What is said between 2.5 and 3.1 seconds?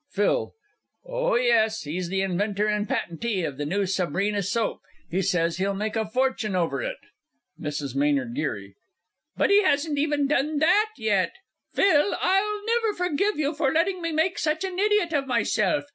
and